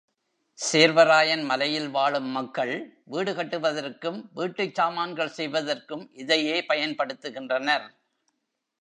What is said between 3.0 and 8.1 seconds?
வீடு கட்டுவதற்கும், வீட்டுச் சாமான்கள் செய்வதற்கும் இதையே பயன்படுத்துகின்றனர்.